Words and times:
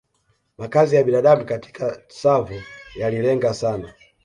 Makazi 0.57 0.95
ya 0.95 1.03
binadamu 1.03 1.45
katika 1.45 1.91
Tsavo 2.07 2.61
yalilenga 2.95 3.53
sana 3.53 3.93